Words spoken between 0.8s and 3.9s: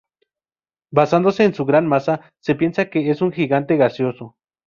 Basándose en su gran masa se piensa que es un gigante